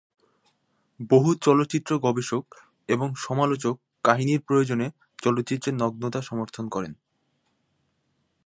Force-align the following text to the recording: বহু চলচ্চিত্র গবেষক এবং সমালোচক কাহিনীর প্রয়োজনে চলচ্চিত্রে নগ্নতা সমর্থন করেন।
বহু 1.09 1.29
চলচ্চিত্র 1.35 1.91
গবেষক 1.99 2.45
এবং 2.89 3.07
সমালোচক 3.17 3.75
কাহিনীর 4.03 4.41
প্রয়োজনে 4.41 4.87
চলচ্চিত্রে 5.19 5.69
নগ্নতা 5.71 6.19
সমর্থন 6.21 6.65
করেন। 6.69 6.93